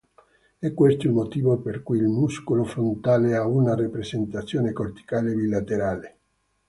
[0.57, 6.17] È questo il motivo per cui il muscolo frontale ha una rappresentazione corticale bilaterale.